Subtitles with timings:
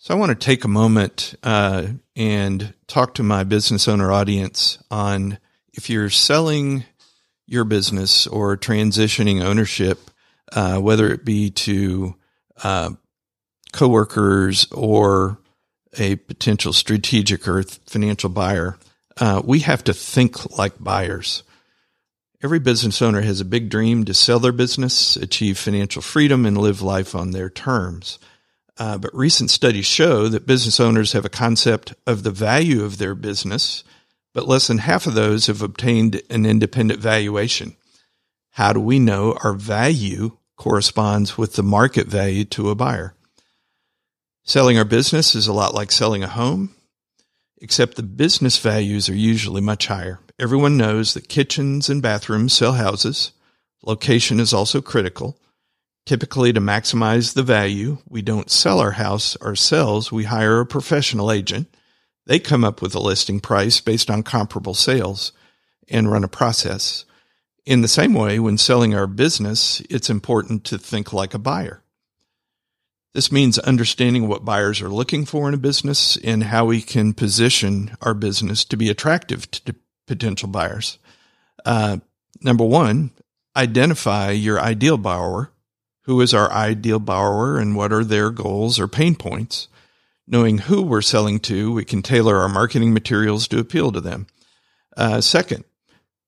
[0.00, 4.78] So I want to take a moment uh, and talk to my business owner audience
[4.92, 5.38] on
[5.72, 6.84] if you're selling
[7.48, 9.98] your business or transitioning ownership,
[10.52, 12.14] uh, whether it be to
[12.62, 12.90] uh,
[13.72, 15.40] coworkers or
[15.98, 18.78] a potential strategic or financial buyer,
[19.16, 21.42] uh, we have to think like buyers.
[22.40, 26.56] Every business owner has a big dream to sell their business, achieve financial freedom, and
[26.56, 28.20] live life on their terms.
[28.78, 32.98] Uh, but recent studies show that business owners have a concept of the value of
[32.98, 33.82] their business,
[34.32, 37.76] but less than half of those have obtained an independent valuation.
[38.52, 43.14] How do we know our value corresponds with the market value to a buyer?
[44.44, 46.74] Selling our business is a lot like selling a home,
[47.60, 50.20] except the business values are usually much higher.
[50.38, 53.32] Everyone knows that kitchens and bathrooms sell houses.
[53.82, 55.36] Location is also critical.
[56.08, 60.10] Typically, to maximize the value, we don't sell our house ourselves.
[60.10, 61.68] We hire a professional agent.
[62.24, 65.32] They come up with a listing price based on comparable sales
[65.86, 67.04] and run a process.
[67.66, 71.82] In the same way, when selling our business, it's important to think like a buyer.
[73.12, 77.12] This means understanding what buyers are looking for in a business and how we can
[77.12, 79.74] position our business to be attractive to
[80.06, 80.96] potential buyers.
[81.66, 81.98] Uh,
[82.40, 83.10] number one,
[83.54, 85.52] identify your ideal borrower
[86.08, 89.68] who is our ideal borrower and what are their goals or pain points.
[90.26, 94.26] Knowing who we're selling to, we can tailor our marketing materials to appeal to them.
[94.96, 95.64] Uh, second,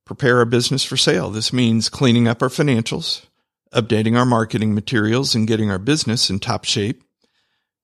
[0.05, 1.31] prepare our business for sale.
[1.31, 3.25] This means cleaning up our financials,
[3.73, 7.03] updating our marketing materials, and getting our business in top shape.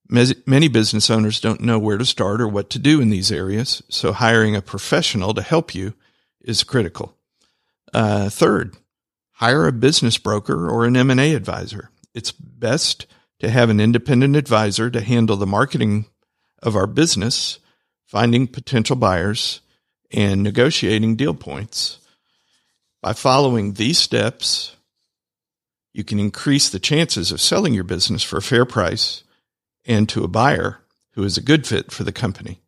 [0.06, 3.83] Many business owners don't know where to start or what to do in these areas,
[3.88, 5.94] so hiring a professional to help you
[6.42, 7.16] is critical.
[7.94, 8.77] Uh, third,
[9.37, 11.91] hire a business broker or an M&A advisor.
[12.15, 13.06] It's best
[13.39, 16.06] to have an independent advisor to handle the marketing
[16.62, 17.59] of our business,
[18.06, 19.61] finding potential buyers,
[20.11, 21.98] and negotiating deal points.
[23.03, 24.75] By following these steps,
[25.93, 29.22] you can increase the chances of selling your business for a fair price
[29.84, 30.81] and to a buyer
[31.12, 32.60] who is a good fit for the company.